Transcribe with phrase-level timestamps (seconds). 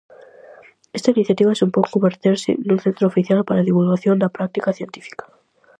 [0.97, 5.25] Esta iniciativa supón converterse nun centro oficial para a divulgación da práctica científica.